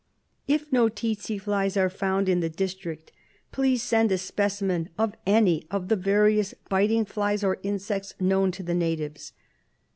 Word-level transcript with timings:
"If 0.47 0.71
no 0.73 0.89
tsetse 0.89 1.37
flies 1.39 1.77
are 1.77 1.87
found 1.87 2.27
in 2.27 2.39
the 2.39 2.49
district, 2.49 3.11
please 3.51 3.83
send 3.83 4.11
a 4.11 4.17
specimen 4.17 4.89
of 4.97 5.13
any 5.27 5.67
of 5.69 5.89
the 5.89 5.95
various 5.95 6.55
biting 6.69 7.05
flies 7.05 7.43
or 7.43 7.59
insects 7.61 8.15
known 8.19 8.49
to 8.53 8.63
the 8.63 8.73
natives." 8.73 9.33